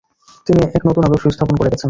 তিনি 0.47 0.61
এক 0.67 0.83
নতুন 0.87 1.03
আদর্শ 1.05 1.25
স্থাপন 1.27 1.55
করে 1.55 1.69
গেছেন। 1.69 1.79